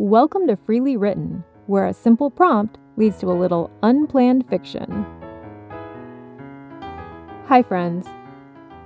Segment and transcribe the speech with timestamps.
[0.00, 5.04] Welcome to Freely Written, where a simple prompt leads to a little unplanned fiction.
[7.46, 8.06] Hi, friends.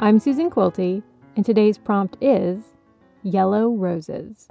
[0.00, 1.02] I'm Susan Quilty,
[1.36, 2.64] and today's prompt is
[3.22, 4.48] Yellow Roses.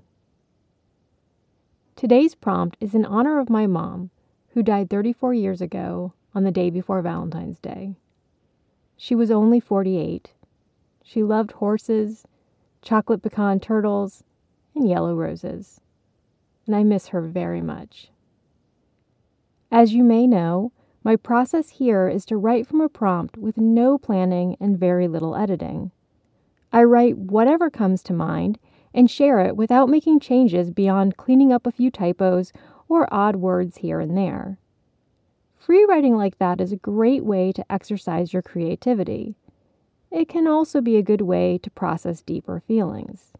[1.96, 4.12] Today's prompt is in honor of my mom,
[4.49, 7.96] who died 34 years ago on the day before Valentine's Day.
[8.96, 10.33] She was only 48.
[11.03, 12.28] She loved horses,
[12.83, 14.23] chocolate pecan turtles,
[14.75, 15.81] and yellow roses
[16.66, 18.09] and I miss her very much.
[19.72, 20.72] As you may know,
[21.03, 25.36] my process here is to write from a prompt with no planning and very little
[25.36, 25.91] editing.
[26.72, 28.59] I write whatever comes to mind
[28.94, 32.53] and share it without making changes beyond cleaning up a few typos
[32.88, 34.58] or odd words here and there.
[35.58, 39.36] Free writing like that is a great way to exercise your creativity.
[40.09, 43.31] It can also be a good way to process deeper feelings.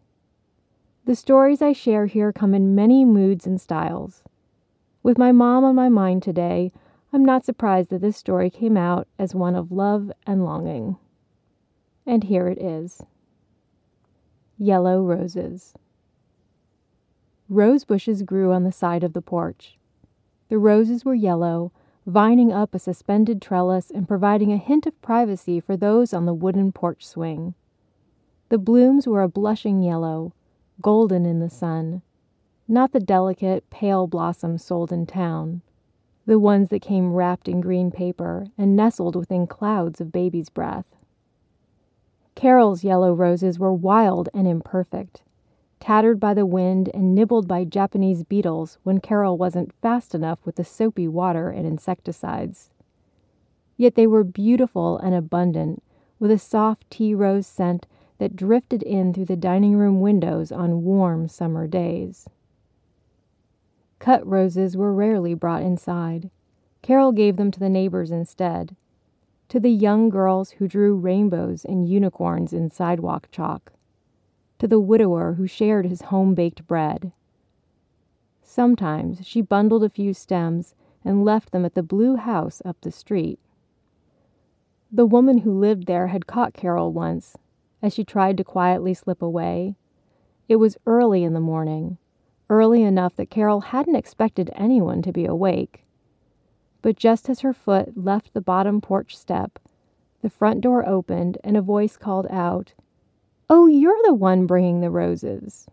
[1.04, 4.22] The stories I share here come in many moods and styles.
[5.02, 6.70] With my mom on my mind today,
[7.12, 10.96] I'm not surprised that this story came out as one of love and longing.
[12.06, 13.02] And here it is
[14.58, 15.74] Yellow Roses.
[17.48, 19.76] Rose bushes grew on the side of the porch.
[20.50, 21.72] The roses were yellow,
[22.06, 26.34] vining up a suspended trellis and providing a hint of privacy for those on the
[26.34, 27.54] wooden porch swing.
[28.50, 30.32] The blooms were a blushing yellow,
[30.80, 32.02] golden in the sun,
[32.66, 35.62] not the delicate, pale blossoms sold in town,
[36.24, 40.86] the ones that came wrapped in green paper and nestled within clouds of baby's breath.
[42.34, 45.22] Carol's yellow roses were wild and imperfect,
[45.80, 50.56] tattered by the wind and nibbled by Japanese beetles when Carol wasn't fast enough with
[50.56, 52.70] the soapy water and insecticides.
[53.76, 55.82] Yet they were beautiful and abundant,
[56.18, 57.86] with a soft tea rose scent
[58.22, 62.30] that drifted in through the dining room windows on warm summer days.
[63.98, 66.30] Cut roses were rarely brought inside.
[66.82, 68.76] Carol gave them to the neighbors instead,
[69.48, 73.72] to the young girls who drew rainbows and unicorns in sidewalk chalk,
[74.60, 77.10] to the widower who shared his home baked bread.
[78.40, 82.92] Sometimes she bundled a few stems and left them at the blue house up the
[82.92, 83.40] street.
[84.92, 87.36] The woman who lived there had caught Carol once
[87.82, 89.74] as she tried to quietly slip away.
[90.48, 91.98] It was early in the morning,
[92.48, 95.84] early enough that Carol hadn't expected anyone to be awake.
[96.80, 99.58] But just as her foot left the bottom porch step,
[100.20, 102.74] the front door opened and a voice called out,
[103.50, 105.68] Oh, you're the one bringing the roses.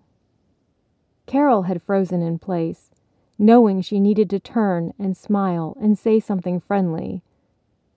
[1.26, 2.92] Carol had frozen in place,
[3.38, 7.22] knowing she needed to turn and smile and say something friendly.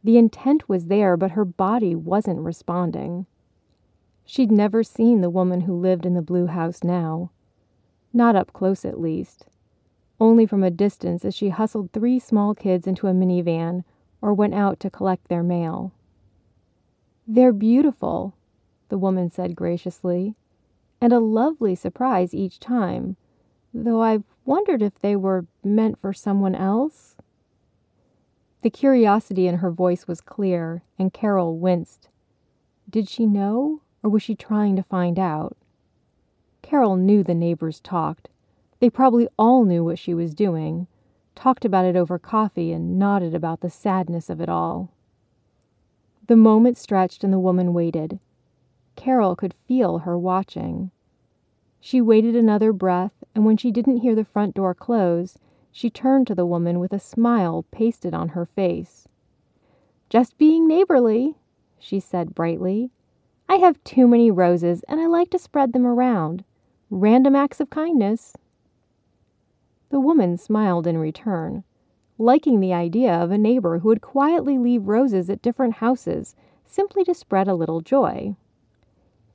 [0.05, 3.27] The intent was there, but her body wasn't responding.
[4.25, 7.31] She'd never seen the woman who lived in the blue house now.
[8.13, 9.47] Not up close, at least.
[10.21, 13.85] Only from a distance as she hustled three small kids into a minivan
[14.21, 15.93] or went out to collect their mail.
[17.27, 18.35] They're beautiful,
[18.89, 20.35] the woman said graciously,
[21.01, 23.17] and a lovely surprise each time,
[23.75, 27.17] though I've wondered if they were meant for someone else.
[28.63, 32.09] The curiosity in her voice was clear, and Carol winced.
[32.89, 33.81] Did she know?
[34.03, 35.57] Or was she trying to find out?
[36.63, 38.29] Carol knew the neighbors talked.
[38.81, 40.87] They probably all knew what she was doing,
[41.35, 44.91] talked about it over coffee, and nodded about the sadness of it all.
[46.27, 48.19] The moment stretched and the woman waited.
[48.97, 50.91] Carol could feel her watching.
[51.81, 55.39] She waited another breath, and when she didn't hear the front door close,
[55.73, 59.09] she turned to the woman with a smile pasted on her face.
[60.09, 61.37] Just being neighborly,
[61.79, 62.91] she said brightly.
[63.49, 66.45] I have too many roses and I like to spread them around.
[66.91, 68.35] Random acts of kindness.
[69.91, 71.65] The woman smiled in return,
[72.19, 77.05] liking the idea of a neighbor who would quietly leave roses at different houses simply
[77.05, 78.37] to spread a little joy.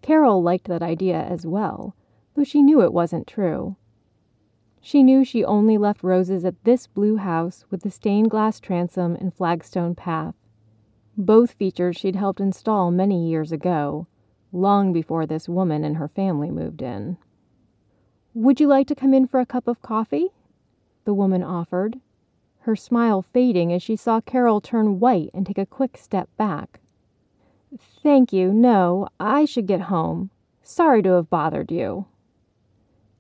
[0.02, 1.96] Carol liked that idea as well,
[2.34, 3.76] though she knew it wasn't true.
[4.82, 9.16] She knew she only left roses at this blue house with the stained glass transom
[9.16, 10.36] and flagstone path
[11.18, 14.08] both features she'd helped install many years ago,
[14.52, 17.18] long before this woman and her family moved in.
[18.34, 20.30] Would you like to come in for a cup of coffee?
[21.06, 22.00] The woman offered,
[22.60, 26.80] her smile fading as she saw Carol turn white and take a quick step back.
[28.04, 30.30] Thank you, no, I should get home.
[30.64, 32.06] Sorry to have bothered you.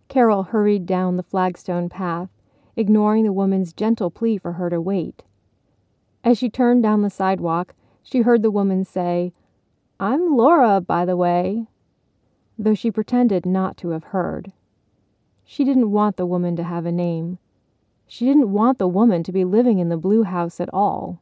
[0.07, 2.29] Carol hurried down the flagstone path,
[2.75, 5.23] ignoring the woman's gentle plea for her to wait.
[6.23, 7.73] As she turned down the sidewalk,
[8.09, 9.33] she heard the woman say,
[9.99, 11.67] I'm Laura, by the way,
[12.57, 14.53] though she pretended not to have heard.
[15.43, 17.37] She didn't want the woman to have a name.
[18.07, 21.21] She didn't want the woman to be living in the blue house at all.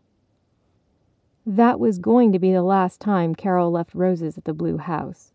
[1.43, 5.31] That was going to be the last time Carol left roses at the blue house.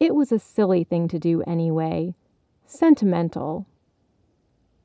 [0.00, 2.14] It was a silly thing to do anyway.
[2.64, 3.66] Sentimental.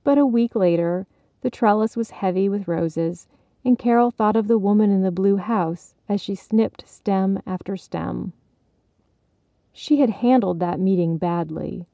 [0.04, 1.08] But a week later,
[1.42, 3.28] the trellis was heavy with roses,
[3.66, 7.78] and Carol thought of the woman in the blue house as she snipped stem after
[7.78, 8.34] stem.
[9.72, 11.88] She had handled that meeting badly,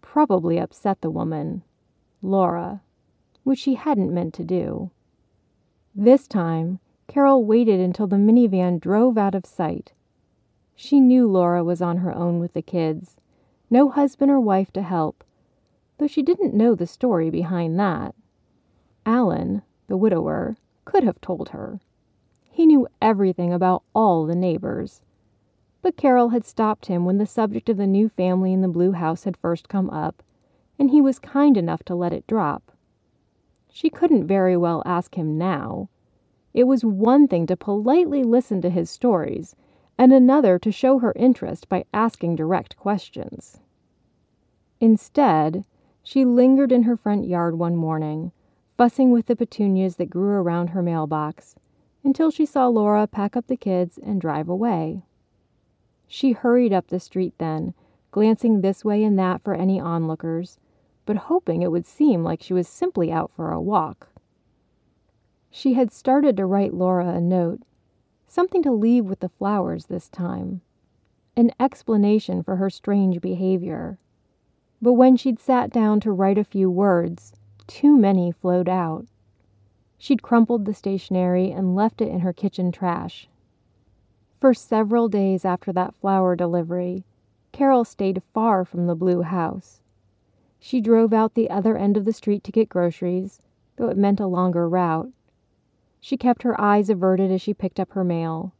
[0.00, 1.62] probably upset the woman,
[2.22, 2.82] Laura,
[3.44, 4.90] which she hadn't meant to do.
[5.94, 6.78] This time,
[7.08, 9.92] Carol waited until the minivan drove out of sight.
[10.76, 13.16] She knew Laura was on her own with the kids,
[13.70, 15.24] no husband or wife to help,
[15.98, 18.14] though she didn't know the story behind that.
[19.04, 20.56] Alan, the widower,
[20.88, 21.80] could have told her.
[22.50, 25.02] He knew everything about all the neighbors.
[25.82, 28.92] But Carol had stopped him when the subject of the new family in the blue
[28.92, 30.22] house had first come up,
[30.78, 32.72] and he was kind enough to let it drop.
[33.70, 35.90] She couldn't very well ask him now
[36.54, 39.54] it was one thing to politely listen to his stories,
[39.98, 43.60] and another to show her interest by asking direct questions.
[44.80, 45.64] Instead,
[46.02, 48.32] she lingered in her front yard one morning,
[48.78, 51.56] fussing with the petunias that grew around her mailbox,
[52.04, 55.02] until she saw Laura pack up the kids and drive away.
[56.06, 57.74] She hurried up the street then,
[58.12, 60.60] glancing this way and that for any onlookers,
[61.06, 64.08] but hoping it would seem like she was simply out for a walk.
[65.50, 67.62] She had started to write Laura a note,
[68.28, 70.60] something to leave with the flowers this time,
[71.36, 73.98] an explanation for her strange behavior.
[74.80, 77.32] But when she'd sat down to write a few words,
[77.68, 79.06] too many flowed out.
[79.98, 83.28] She'd crumpled the stationery and left it in her kitchen trash.
[84.40, 87.04] For several days after that flower delivery,
[87.52, 89.80] Carol stayed far from the blue house.
[90.58, 93.40] She drove out the other end of the street to get groceries,
[93.76, 95.12] though it meant a longer route.
[96.00, 98.52] She kept her eyes averted as she picked up her mail.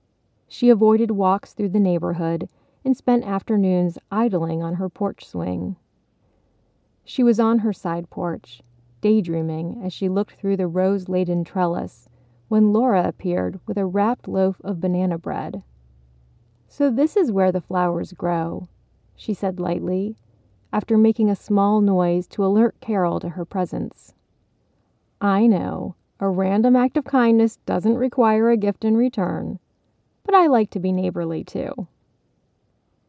[0.48, 2.48] She avoided walks through the neighborhood
[2.84, 5.76] and spent afternoons idling on her porch swing.
[7.04, 8.62] She was on her side porch,
[9.00, 12.08] daydreaming as she looked through the rose laden trellis,
[12.48, 15.62] when Laura appeared with a wrapped loaf of banana bread.
[16.66, 18.68] So this is where the flowers grow,
[19.16, 20.16] she said lightly,
[20.72, 24.14] after making a small noise to alert Carol to her presence.
[25.20, 29.58] I know, a random act of kindness doesn't require a gift in return,
[30.24, 31.88] but I like to be neighborly too.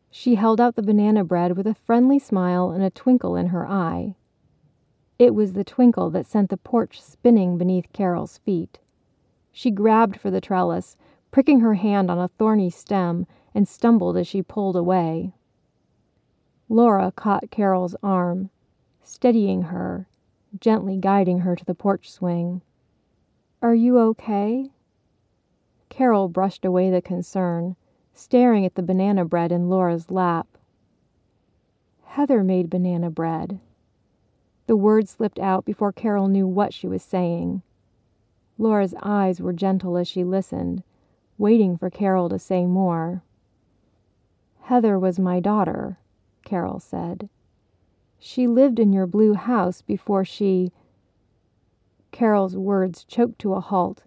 [0.10, 3.68] She held out the banana bread with a friendly smile and a twinkle in her
[3.68, 4.16] eye.
[5.20, 8.80] It was the twinkle that sent the porch spinning beneath Carol's feet.
[9.52, 10.96] She grabbed for the trellis,
[11.30, 15.34] pricking her hand on a thorny stem, and stumbled as she pulled away.
[16.70, 18.50] Laura caught Carol's arm,
[19.04, 20.08] steadying her,
[20.58, 22.62] gently guiding her to the porch swing.
[23.62, 24.72] Are you okay?
[25.90, 27.76] Carol brushed away the concern,
[28.14, 30.48] staring at the banana bread in Laura's lap.
[32.06, 33.60] Heather made banana bread.
[34.70, 37.64] The words slipped out before Carol knew what she was saying.
[38.60, 40.84] Laura's eyes were gentle as she listened,
[41.40, 43.24] waiting for Carol to say more.
[44.60, 45.98] Heather was my daughter,
[46.46, 47.30] Carol said.
[48.20, 50.72] She lived in your blue house before she
[52.12, 54.04] Carol's words choked to a halt,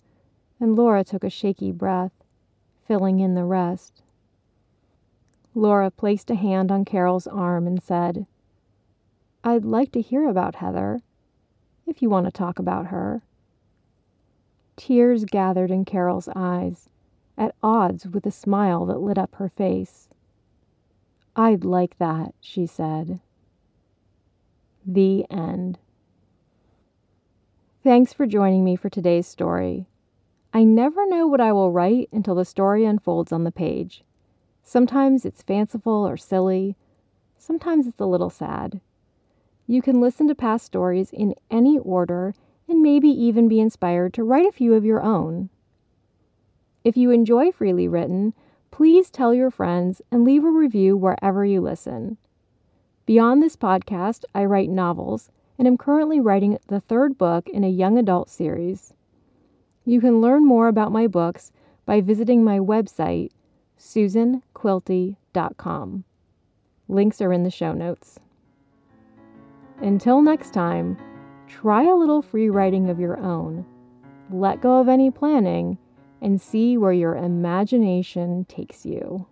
[0.60, 2.12] and Laura took a shaky breath,
[2.86, 4.04] filling in the rest.
[5.56, 8.28] Laura placed a hand on Carol's arm and said,
[9.44, 11.00] I'd like to hear about Heather,
[11.84, 13.22] if you want to talk about her.
[14.76, 16.88] Tears gathered in Carol's eyes,
[17.36, 20.08] at odds with the smile that lit up her face.
[21.34, 23.20] I'd like that, she said.
[24.86, 25.80] The end.
[27.82, 29.86] Thanks for joining me for today's story.
[30.54, 34.04] I never know what I will write until the story unfolds on the page.
[34.62, 36.76] Sometimes it's fanciful or silly,
[37.38, 38.80] sometimes it's a little sad.
[39.66, 42.34] You can listen to past stories in any order
[42.68, 45.50] and maybe even be inspired to write a few of your own.
[46.84, 48.34] If you enjoy Freely Written,
[48.70, 52.16] please tell your friends and leave a review wherever you listen.
[53.06, 57.68] Beyond this podcast, I write novels and am currently writing the third book in a
[57.68, 58.94] young adult series.
[59.84, 61.52] You can learn more about my books
[61.84, 63.30] by visiting my website,
[63.78, 66.04] susanquilty.com.
[66.88, 68.18] Links are in the show notes.
[69.82, 70.96] Until next time,
[71.48, 73.66] try a little free writing of your own.
[74.30, 75.76] Let go of any planning
[76.20, 79.26] and see where your imagination takes you.